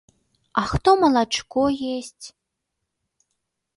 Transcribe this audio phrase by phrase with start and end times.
[0.61, 1.61] А хто малачко
[1.97, 2.25] есць?